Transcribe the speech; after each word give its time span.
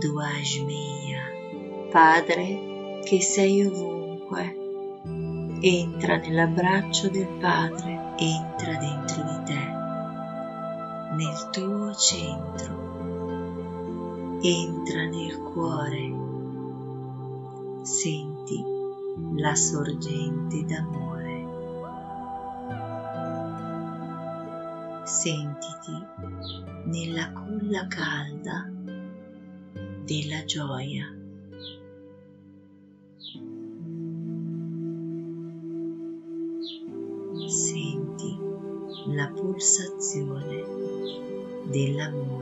Duashmiya, 0.00 1.20
Padre 1.90 3.02
che 3.04 3.20
sei 3.20 3.66
ovunque, 3.66 4.56
entra 5.60 6.16
nell'abbraccio 6.16 7.10
del 7.10 7.28
Padre, 7.38 8.14
entra 8.16 8.76
dentro 8.76 9.22
di 9.22 9.42
te, 9.44 9.78
nel 11.16 11.50
tuo 11.50 11.94
centro, 11.94 12.78
entra 14.40 15.04
nel 15.04 15.38
cuore, 15.52 16.12
senti 17.82 18.64
la 19.36 19.54
sorgente 19.54 20.64
d'amore. 20.64 21.18
Sentiti 25.04 26.06
nella 26.84 27.32
culla 27.32 27.86
calda 27.86 28.79
della 30.10 30.42
gioia. 30.44 31.06
Senti 37.46 38.36
la 39.14 39.28
pulsazione 39.28 40.64
dell'amore 41.70 42.39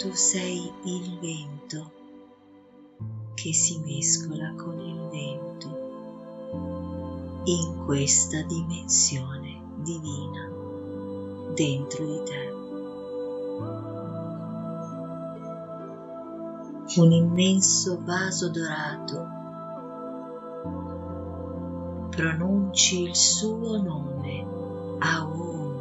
Tu 0.00 0.10
sei 0.14 0.72
il 0.84 1.18
vento 1.18 1.92
che 3.34 3.52
si 3.52 3.78
mescola 3.80 4.54
con 4.54 4.78
il 4.80 5.08
vento 5.10 5.68
in 7.44 7.84
questa 7.84 8.40
dimensione 8.44 9.60
divina 9.82 10.48
dentro 11.54 12.06
di 12.06 12.22
te. 12.24 12.48
Un 16.98 17.12
immenso 17.12 18.00
vaso 18.02 18.48
dorato 18.48 19.28
pronunci 22.08 23.02
il 23.02 23.14
suo 23.14 23.76
nome 23.82 24.46
Aum 25.00 25.74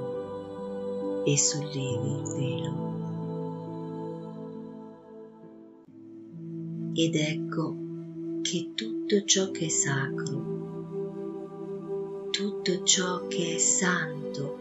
e 1.23 1.37
sollevi 1.37 2.15
il 2.17 2.23
velo. 2.23 2.88
Ed 7.01 7.15
ecco 7.15 7.77
che 8.41 8.71
tutto 8.75 9.23
ciò 9.23 9.51
che 9.51 9.67
è 9.67 9.69
sacro, 9.69 11.47
tutto 12.29 12.83
ciò 12.83 13.25
che 13.27 13.55
è 13.55 13.57
santo, 13.57 14.57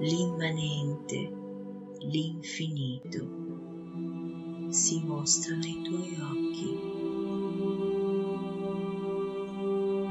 l'immanente, 0.00 1.32
l'infinito, 2.00 3.26
si 4.68 5.02
mostra 5.06 5.56
nei 5.56 5.80
tuoi 5.80 6.18
occhi. 6.20 6.78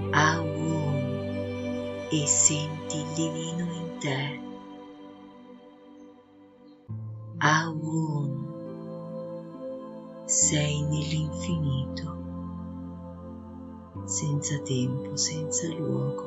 Aum 0.09 2.07
e 2.09 2.25
senti 2.25 2.97
il 2.97 3.13
divino 3.13 3.71
in 3.71 3.97
te. 3.99 4.39
Aum 7.37 8.52
sei 10.33 10.81
nell'infinito, 10.81 12.17
senza 14.05 14.59
tempo, 14.63 15.15
senza 15.15 15.67
luogo. 15.75 16.23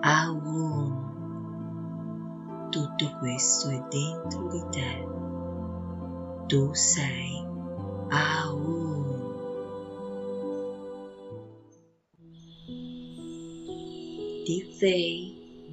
Aum, 0.00 1.08
tutto 2.68 3.16
questo 3.18 3.70
è 3.70 3.82
dentro 3.88 4.48
di 4.48 4.62
te. 4.70 5.06
Tu 6.48 6.74
sei 6.74 7.42
Aum. 8.10 9.04
Tifei 14.44 15.32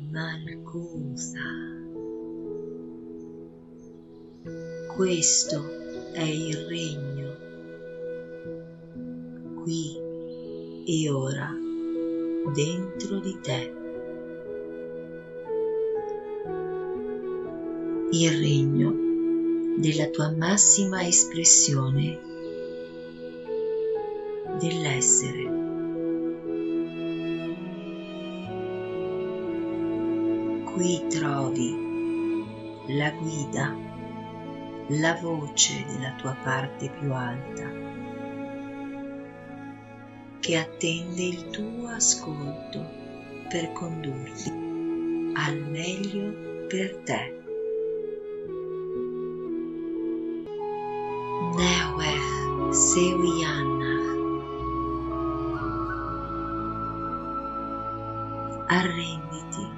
Malkusa. 0.09 1.80
Questo 5.01 5.65
è 6.13 6.21
il 6.21 6.57
regno, 6.67 7.35
qui 9.63 9.97
e 10.85 11.09
ora, 11.09 11.49
dentro 12.53 13.19
di 13.19 13.35
te. 13.41 13.73
Il 18.11 18.29
regno 18.37 19.79
della 19.79 20.05
tua 20.09 20.29
massima 20.37 21.03
espressione 21.03 22.19
dell'essere. 24.59 25.43
Qui 30.75 31.01
trovi 31.09 31.75
la 32.85 33.09
guida 33.09 33.90
la 34.99 35.13
voce 35.21 35.85
della 35.87 36.13
tua 36.17 36.35
parte 36.43 36.89
più 36.89 37.13
alta 37.13 37.63
che 40.41 40.57
attende 40.57 41.23
il 41.23 41.49
tuo 41.49 41.87
ascolto 41.87 42.85
per 43.47 43.71
condurti 43.71 44.49
al 45.33 45.61
meglio 45.69 46.65
per 46.67 46.97
te. 47.05 47.39
Newech 51.55 52.73
Sewiyanach 52.73 54.09
Arrenditi, 58.67 59.69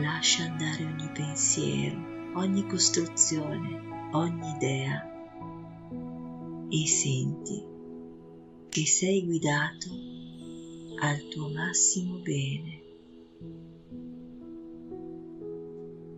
lascia 0.00 0.42
andare 0.44 0.84
ogni 0.84 1.10
pensiero 1.12 2.13
ogni 2.34 2.66
costruzione, 2.66 4.10
ogni 4.12 4.50
idea 4.50 5.12
e 6.68 6.86
senti 6.86 7.62
che 8.68 8.86
sei 8.86 9.24
guidato 9.24 9.88
al 11.00 11.28
tuo 11.28 11.48
massimo 11.50 12.18
bene 12.18 12.82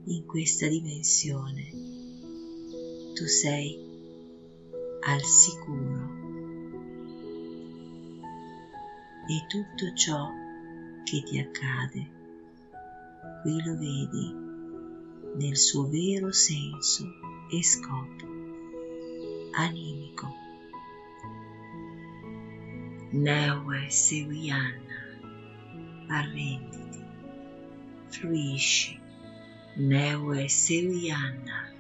in 0.05 0.25
questa 0.25 0.67
dimensione. 0.69 1.71
Tu 3.15 3.27
sei 3.27 3.79
al 5.01 5.21
sicuro 5.23 6.25
e 9.29 9.47
tutto 9.49 9.95
ciò 9.95 10.29
che 11.05 11.23
ti 11.23 11.39
accade 11.39 12.15
qui 13.43 13.63
lo 13.63 13.77
vedi 13.77 14.46
nel 15.37 15.57
suo 15.57 15.89
vero 15.89 16.33
senso 16.33 17.05
e 17.51 17.63
scopo 17.63 18.27
animico. 19.57 20.35
Neue 23.11 23.89
Sewiana, 23.89 25.19
arrenditi, 26.09 27.05
fluisci, 28.09 29.01
Neue 29.77 30.49
Sewiana, 30.49 31.73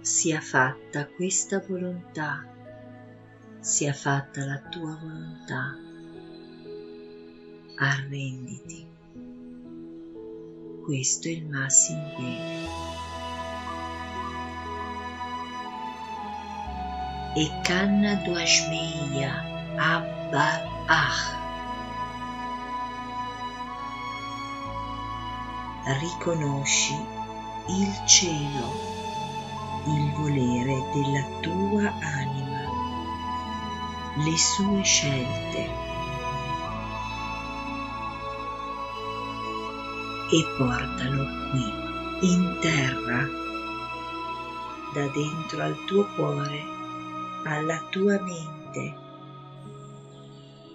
sia 0.00 0.40
fatta 0.40 1.06
questa 1.06 1.60
volontà, 1.60 2.44
sia 3.60 3.92
fatta 3.92 4.44
la 4.44 4.58
tua 4.68 4.98
volontà, 5.00 5.76
arrenditi 7.76 8.86
questo 10.88 11.28
il 11.28 11.44
massimo 11.44 12.00
bene. 12.16 12.66
E 17.34 17.60
Kanna 17.62 18.14
Duashmeya 18.24 19.74
Abbar 19.76 20.66
Ah. 20.86 21.36
Riconosci 26.00 26.94
il 27.66 28.06
cielo, 28.06 28.72
il 29.84 30.10
volere 30.12 30.82
della 30.94 31.24
tua 31.40 31.92
anima, 32.00 32.64
le 34.24 34.36
sue 34.38 34.82
scelte 34.82 35.87
e 40.30 40.44
portalo 40.56 41.24
qui. 41.50 41.86
in 42.20 42.58
terra, 42.60 43.28
da 44.92 45.06
dentro 45.14 45.62
al 45.62 45.84
tuo 45.86 46.04
cuore, 46.14 46.60
alla 47.44 47.78
tua 47.90 48.20
mente. 48.20 49.06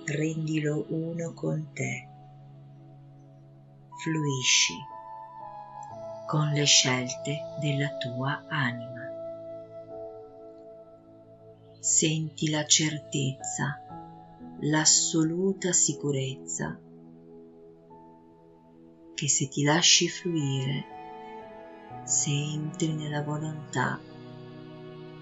Rendilo 0.06 0.86
uno 0.90 1.34
con 1.34 1.72
te. 1.74 2.08
Fluisci 4.02 4.74
con 6.28 6.48
le 6.50 6.64
scelte 6.64 7.40
della 7.60 7.90
tua 7.98 8.46
anima. 8.48 9.02
Senti 11.80 12.50
la 12.50 12.66
certezza, 12.66 13.82
l'assoluta 14.62 15.74
sicurezza 15.74 16.80
che 19.24 19.30
se 19.30 19.48
ti 19.48 19.64
lasci 19.64 20.10
fluire, 20.10 20.84
se 22.04 22.30
entri 22.30 22.92
nella 22.92 23.24
volontà 23.24 23.98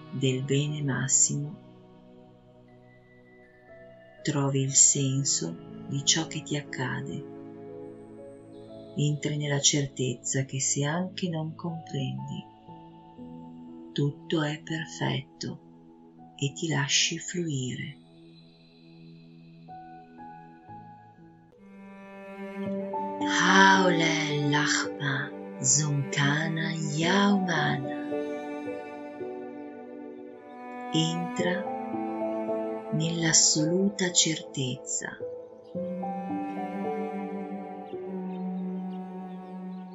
del 0.09 0.41
bene 0.41 0.81
massimo, 0.81 1.55
trovi 4.23 4.61
il 4.61 4.73
senso 4.73 5.55
di 5.87 6.03
ciò 6.03 6.25
che 6.25 6.41
ti 6.41 6.57
accade, 6.57 7.25
entri 8.95 9.37
nella 9.37 9.61
certezza 9.61 10.45
che 10.45 10.59
se 10.59 10.83
anche 10.83 11.29
non 11.29 11.53
comprendi, 11.53 12.43
tutto 13.91 14.41
è 14.41 14.59
perfetto 14.63 15.59
e 16.37 16.53
ti 16.53 16.69
lasci 16.69 17.19
fluire. 17.19 18.00
Haule 23.61 24.49
Lachma 24.49 25.29
Zonkana 25.61 26.67
Yaumana. 26.97 27.97
Entra 30.91 31.55
nell'assoluta 32.93 34.11
certezza 34.11 35.15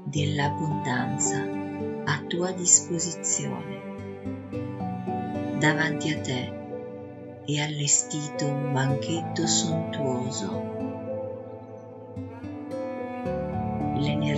dell'abbondanza 0.05 1.43
a 2.05 2.23
tua 2.29 2.53
disposizione. 2.53 3.83
Davanti 5.59 6.11
a 6.11 6.21
te 6.21 6.53
è 7.45 7.59
allestito 7.59 8.47
un 8.47 8.73
banchetto 8.73 9.45
sontuoso 9.45 10.76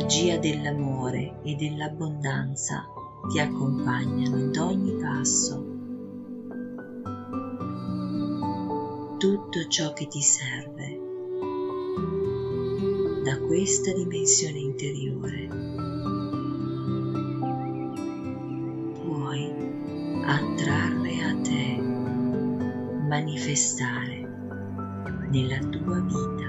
l'energia 0.08 0.38
dell'amore 0.38 1.38
e 1.42 1.54
dell'abbondanza 1.54 2.86
ti 3.30 3.38
accompagnano 3.40 4.36
ad 4.36 4.56
ogni 4.56 4.92
passo. 4.92 5.66
Tutto 9.18 9.66
ciò 9.68 9.92
che 9.92 10.06
ti 10.06 10.22
serve 10.22 11.00
da 13.22 13.38
questa 13.40 13.92
dimensione 13.92 14.58
interiore 14.58 15.46
puoi 19.02 19.52
attrarre 20.24 21.22
a 21.22 21.36
te, 21.42 21.76
manifestare 23.06 24.26
nella 25.30 25.58
tua 25.58 26.00
vita. 26.00 26.47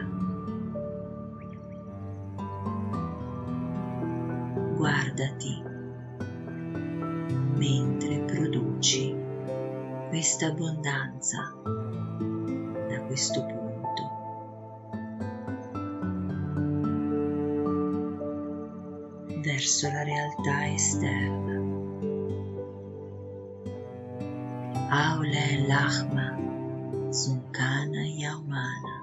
Guardati 5.20 5.62
mentre 7.58 8.20
produci 8.22 9.14
questa 10.08 10.48
abbondanza 10.48 11.54
da 12.88 13.02
questo 13.06 13.46
punto. 13.46 13.58
verso 19.42 19.90
la 19.90 20.04
realtà 20.04 20.68
esterna. 20.74 21.58
Aule 24.90 25.66
Lachma 25.66 26.38
Zunkana 27.10 28.06
Yaumana. 28.06 28.99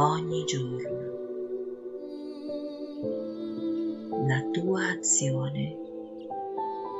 Ogni 0.00 0.44
giorno. 0.44 1.16
La 4.28 4.40
tua 4.52 4.90
azione, 4.90 5.76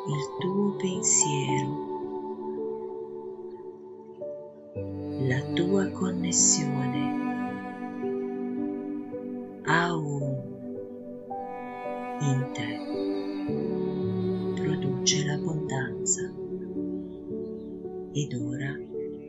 il 0.09 0.37
tuo 0.41 0.75
pensiero, 0.77 1.87
la 5.29 5.41
tua 5.55 5.89
connessione 5.91 7.07
a 9.65 9.95
un 9.95 10.47
in 12.21 12.51
te 12.53 12.81
produce 14.61 15.25
l'abbondanza 15.25 16.33
ed 18.13 18.33
ora 18.35 18.77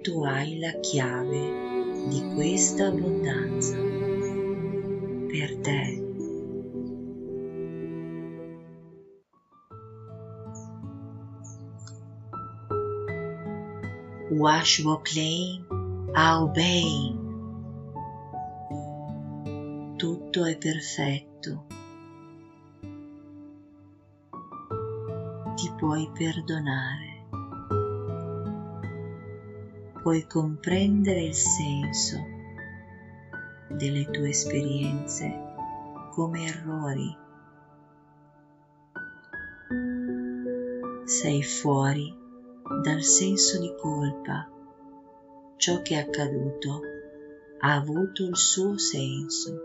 tu 0.01 0.24
hai 0.24 0.57
la 0.57 0.72
chiave 0.80 1.78
di 2.07 2.34
questa 2.34 2.88
abbondanza 2.88 3.75
per 5.28 5.57
te. 5.57 6.04
Washwoklein 14.31 15.66
Aubein. 16.13 17.28
Tutto 19.96 20.46
è 20.46 20.57
perfetto. 20.57 21.66
Ti 25.56 25.74
puoi 25.78 26.10
perdonare 26.13 27.18
puoi 30.01 30.25
comprendere 30.25 31.24
il 31.24 31.34
senso 31.34 32.15
delle 33.68 34.10
tue 34.10 34.29
esperienze 34.29 35.32
come 36.12 36.46
errori. 36.46 37.18
Sei 41.03 41.44
fuori 41.44 42.15
dal 42.84 43.01
senso 43.01 43.60
di 43.60 43.74
colpa. 43.77 44.50
Ciò 45.58 45.82
che 45.82 45.96
è 45.96 46.00
accaduto 46.00 46.79
ha 47.60 47.75
avuto 47.75 48.25
il 48.25 48.38
suo 48.38 48.77
senso, 48.77 49.60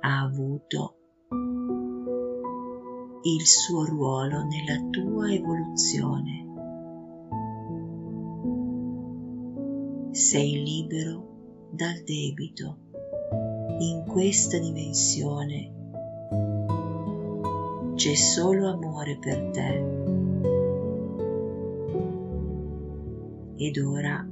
ha 0.00 0.22
avuto 0.22 0.94
il 3.22 3.46
suo 3.46 3.84
ruolo 3.84 4.44
nella 4.44 4.88
tua 4.90 5.30
evoluzione 5.30 6.49
sei 10.12 10.62
libero 10.64 11.68
dal 11.70 12.02
debito 12.02 12.78
in 13.78 14.04
questa 14.06 14.58
dimensione. 14.58 15.78
C'è 17.94 18.14
solo 18.14 18.70
amore 18.70 19.18
per 19.18 19.50
te. 19.50 19.98
Ed 23.56 23.76
ora, 23.76 24.26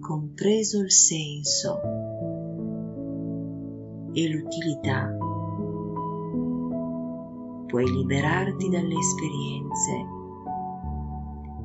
compreso 0.00 0.80
il 0.80 0.90
senso 0.90 1.80
e 4.12 4.28
l'utilità, 4.28 5.16
puoi 7.66 7.90
liberarti 7.90 8.68
dalle 8.68 8.98
esperienze 8.98 10.20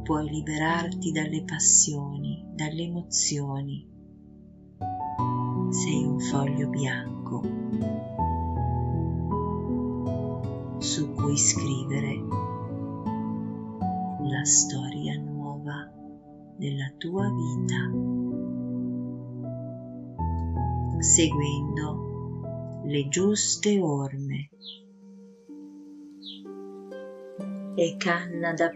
puoi 0.08 0.30
liberarti 0.30 1.12
dalle 1.12 1.44
passioni, 1.44 2.42
dalle 2.56 2.84
emozioni. 2.84 3.86
Sei 5.70 6.06
un 6.06 6.18
foglio 6.18 6.70
bianco 6.70 7.42
su 10.78 11.12
cui 11.12 11.36
scrivere 11.36 12.24
la 14.30 14.46
storia 14.46 15.20
nuova 15.20 15.92
della 16.56 16.90
tua 16.98 17.30
vita, 17.30 17.92
seguendo 21.00 22.82
le 22.86 23.10
giuste 23.10 23.78
orme. 23.82 24.52
E 27.76 27.96
canna 27.98 28.54
da 28.54 28.70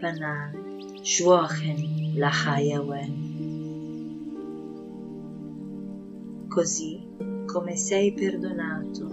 giuochen 1.02 2.14
la 2.14 2.30
Hayawen. 2.30 3.30
Così 6.48 7.04
come 7.44 7.76
sei 7.76 8.12
perdonato, 8.12 9.08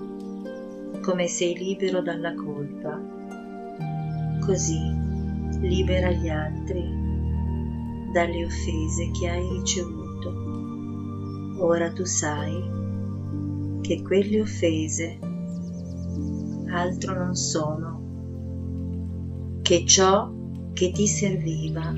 come 1.02 1.28
sei 1.28 1.58
libero 1.58 2.04
dalla 2.04 2.36
colpa, 2.36 3.02
così 4.40 4.80
libera 5.62 6.12
gli 6.12 6.30
altri 6.30 6.86
dalle 8.14 8.46
offese 8.46 9.10
che 9.10 9.28
hai 9.28 9.50
ricevuto. 9.50 11.58
Ora 11.58 11.92
tu 11.92 12.06
sai 12.06 12.78
che 13.82 14.04
quelle 14.04 14.42
offese 14.42 15.18
altro 16.70 17.18
non 17.18 17.34
sono 17.34 17.98
che 19.64 19.84
ciò 19.86 20.32
che 20.32 20.39
che 20.80 20.92
ti 20.92 21.08
serviva 21.08 21.94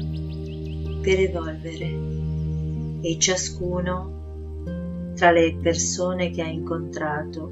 per 1.01 1.19
evolvere 1.19 2.99
e 3.01 3.19
ciascuno 3.19 5.13
tra 5.13 5.29
le 5.29 5.55
persone 5.61 6.31
che 6.31 6.41
ha 6.41 6.47
incontrato 6.47 7.51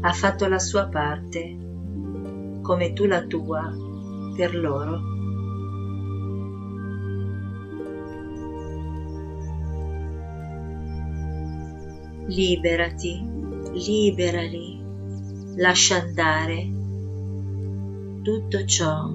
ha 0.00 0.12
fatto 0.12 0.48
la 0.48 0.58
sua 0.58 0.88
parte 0.88 2.60
come 2.60 2.92
tu 2.92 3.04
la 3.04 3.22
tua 3.24 3.72
per 4.34 4.56
loro. 4.56 5.00
Liberati, 12.26 13.24
liberali, 13.74 14.82
lascia 15.54 16.00
andare 16.00 16.68
tutto 18.22 18.64
ciò 18.64 19.08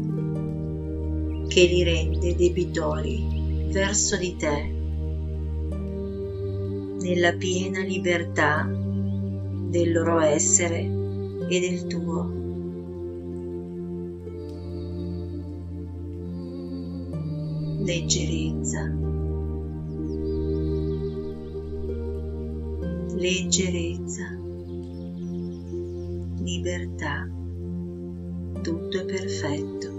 che 1.47 1.65
li 1.65 1.83
rende 1.83 2.35
debitori 2.35 3.69
verso 3.71 4.17
di 4.17 4.35
te 4.35 4.75
nella 6.99 7.33
piena 7.33 7.79
libertà 7.81 8.69
del 9.69 9.91
loro 9.91 10.19
essere 10.19 10.79
e 11.49 11.59
del 11.59 11.87
tuo. 11.87 12.35
Leggerezza. 17.83 18.93
Leggerezza. 23.15 24.37
Libertà. 26.39 27.29
Tutto 28.61 28.99
è 28.99 29.05
perfetto. 29.05 29.96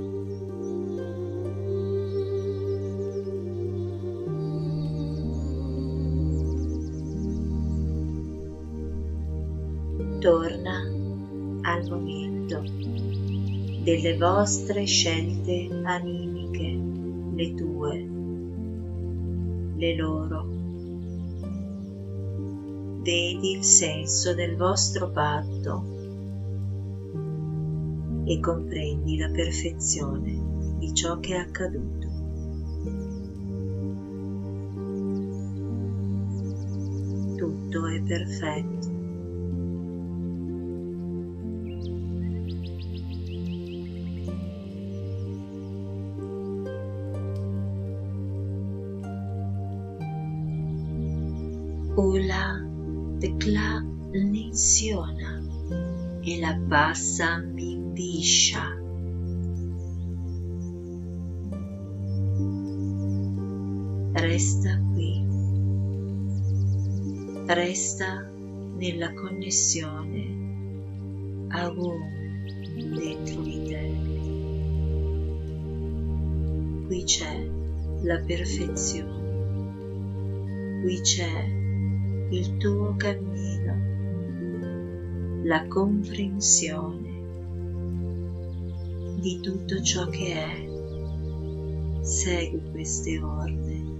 Delle 14.00 14.16
vostre 14.16 14.84
scelte 14.84 15.68
animiche, 15.82 16.80
le 17.34 17.54
tue, 17.54 18.08
le 19.74 19.96
loro. 19.96 20.46
Vedi 23.02 23.50
il 23.56 23.64
senso 23.64 24.34
del 24.34 24.56
vostro 24.56 25.10
patto 25.10 25.96
e 28.24 28.38
comprendi 28.38 29.16
la 29.16 29.30
perfezione 29.30 30.76
di 30.78 30.94
ciò 30.94 31.18
che 31.18 31.34
è 31.34 31.38
accaduto. 31.38 32.06
Tutto 37.36 37.86
è 37.88 38.00
perfetto. 38.02 38.77
Ula 51.98 52.62
tecla 53.18 53.84
leziona 54.12 55.42
e 56.22 56.38
la 56.38 56.54
bassa 56.54 57.38
mbiscia. 57.38 58.62
Resta 64.12 64.80
qui, 64.92 65.26
resta 67.46 68.30
nella 68.76 69.12
connessione 69.14 70.36
a 71.48 71.66
Om 71.66 72.94
dentro 72.94 73.42
di 73.42 73.62
te. 73.64 73.96
Qui 76.86 77.02
c'è 77.02 77.50
la 78.02 78.20
perfezione, 78.20 79.26
qui 80.82 81.00
c'è 81.00 81.57
il 82.30 82.58
tuo 82.58 82.94
cammino, 82.96 83.74
la 85.44 85.66
comprensione 85.66 87.08
di 89.18 89.40
tutto 89.40 89.80
ciò 89.80 90.06
che 90.08 90.34
è. 90.34 90.68
Segui 92.02 92.60
queste 92.70 93.18
orme. 93.18 93.96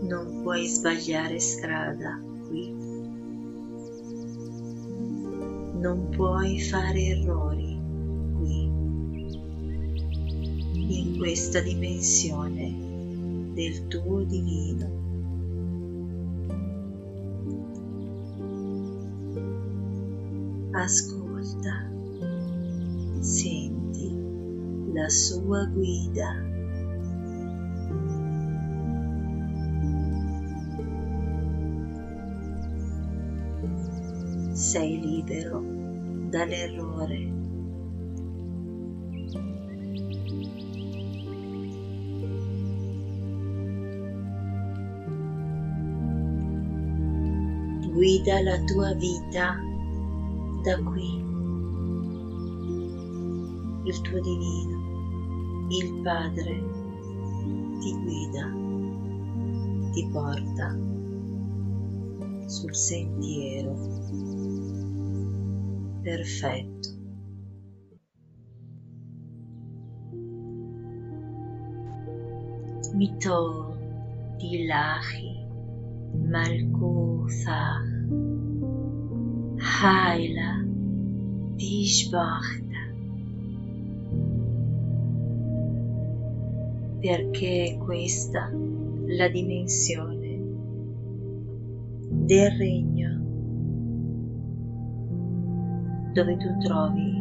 Non 0.00 0.40
puoi 0.42 0.66
sbagliare 0.66 1.38
strada 1.38 2.18
qui. 2.46 2.74
Non 5.78 6.08
puoi 6.10 6.58
fare 6.58 7.00
errori 7.00 7.78
qui, 8.38 8.62
in 10.72 11.18
questa 11.18 11.60
dimensione 11.60 12.74
del 13.52 13.88
tuo 13.88 14.22
divino. 14.22 15.01
Ascolta, 20.74 21.90
senti 23.20 24.10
la 24.92 25.08
sua 25.08 25.64
guida. 25.66 26.50
Sei 34.52 35.00
libero 35.00 35.62
dall'errore. 36.30 37.40
Guida 47.92 48.40
la 48.40 48.58
tua 48.64 48.94
vita 48.94 49.71
da 50.62 50.80
qui 50.82 51.18
il 53.84 54.00
tuo 54.00 54.20
divino, 54.20 55.66
il 55.70 56.00
Padre 56.02 56.62
ti 57.80 57.92
guida, 58.00 58.48
ti 59.90 60.08
porta 60.12 60.78
sul 62.46 62.74
sentiero 62.74 63.74
perfetto. 66.02 67.00
Mito 72.94 73.76
Dilahi 74.36 75.44
Malkuthah 76.28 77.91
Haila 79.82 80.62
Vishbachta 81.56 82.82
perché 87.00 87.64
è 87.64 87.78
questa 87.78 88.48
la 89.06 89.26
dimensione 89.26 90.40
del 92.10 92.50
regno 92.52 93.10
dove 96.12 96.36
tu 96.36 96.58
trovi 96.58 97.20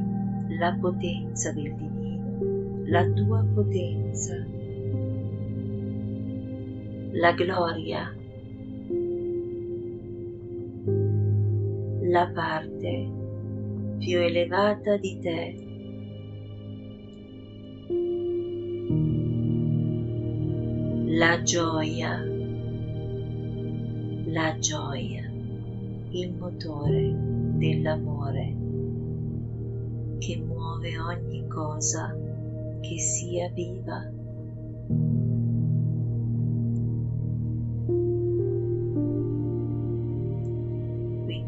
la 0.60 0.78
potenza 0.80 1.52
del 1.54 1.74
divino, 1.74 2.84
la 2.86 3.10
tua 3.10 3.44
potenza, 3.56 4.36
la 7.14 7.32
gloria 7.32 8.21
la 12.12 12.28
parte 12.28 13.10
più 14.00 14.20
elevata 14.20 14.98
di 14.98 15.18
te. 15.20 15.56
La 21.08 21.42
gioia, 21.42 22.22
la 24.26 24.58
gioia, 24.60 25.32
il 26.10 26.34
motore 26.34 27.16
dell'amore 27.16 28.58
che 30.20 30.38
muove 30.38 31.00
ogni 31.00 31.48
cosa 31.48 32.14
che 32.82 33.00
sia 33.00 33.50
viva. 33.52 34.21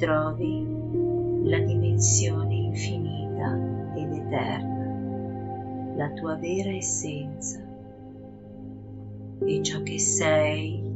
Qui 0.04 0.12
trovi 0.12 0.68
la 1.46 1.60
dimensione 1.60 2.54
infinita 2.54 3.58
ed 3.96 4.12
eterna, 4.12 5.96
la 5.96 6.12
tua 6.12 6.36
vera 6.36 6.72
essenza 6.72 7.62
e 9.46 9.62
ciò 9.62 9.82
che 9.82 10.00
sei. 10.00 10.92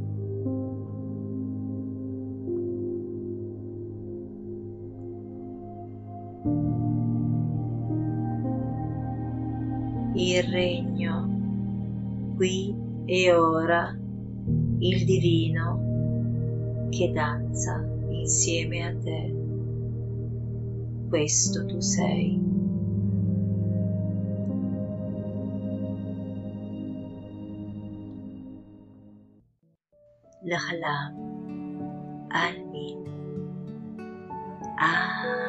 Il 10.16 10.44
regno, 10.52 11.30
qui 12.36 12.76
e 13.06 13.32
ora, 13.32 13.98
il 14.80 15.06
divino 15.06 16.90
che 16.90 17.10
danza 17.14 17.96
insieme 18.22 18.84
a 18.84 18.96
te. 18.96 19.36
Questo 21.10 21.66
tu 21.66 21.80
sei. 21.80 22.46
L'Ahlam 30.44 32.28
Almin 32.30 33.04
Amen 34.80 35.48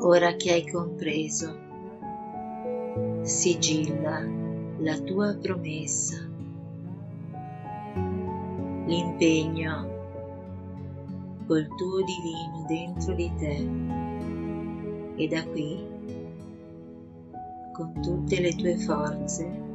ora 0.00 0.34
che 0.36 0.52
hai 0.52 0.66
compreso, 0.70 1.54
sigilla 3.22 4.37
la 4.80 4.96
tua 5.00 5.34
promessa, 5.34 6.16
l'impegno 8.86 9.96
col 11.46 11.66
tuo 11.76 12.04
divino 12.04 12.64
dentro 12.68 13.14
di 13.14 13.32
te. 13.36 13.86
E 15.20 15.26
da 15.26 15.44
qui, 15.48 15.84
con 17.72 17.92
tutte 18.00 18.40
le 18.40 18.54
tue 18.54 18.76
forze, 18.76 19.66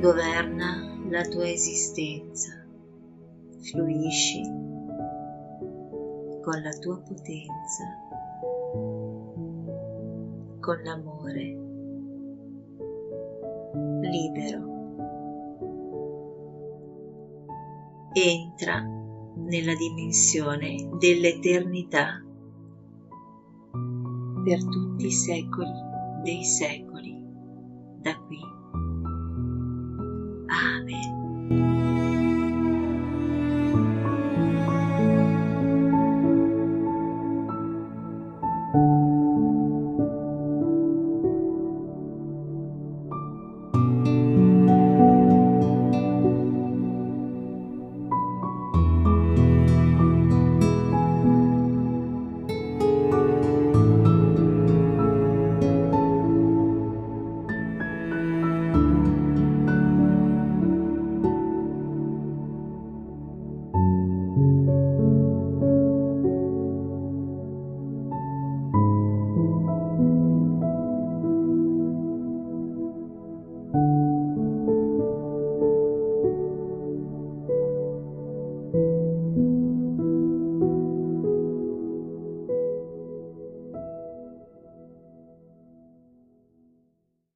governa 0.00 0.96
la 1.10 1.22
tua 1.22 1.48
esistenza, 1.50 2.64
fluisci 3.60 4.40
con 6.42 6.62
la 6.62 6.72
tua 6.78 6.96
potenza, 6.98 8.05
con 10.66 10.82
l'amore, 10.82 11.56
libero. 14.02 14.64
Entra 18.12 18.82
nella 19.36 19.74
dimensione 19.76 20.88
dell'eternità 20.98 22.20
per 24.42 24.64
tutti 24.64 25.06
i 25.06 25.12
secoli 25.12 25.70
dei 26.24 26.42
secoli, 26.42 27.16
da 28.00 28.16
qui. 28.26 28.55